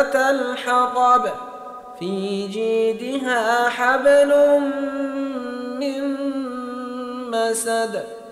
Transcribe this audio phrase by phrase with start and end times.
[0.00, 1.28] الحطب
[1.98, 4.60] في جيدها حبل
[5.80, 6.16] من
[7.30, 8.23] مسد.